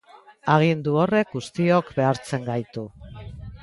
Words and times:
Agindu 0.53 0.95
horrek 1.03 1.37
guztiok 1.37 1.95
behartzen 2.01 2.53
gaitu. 2.53 2.91